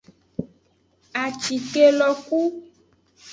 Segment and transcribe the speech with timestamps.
[1.23, 2.39] Acike lo ku.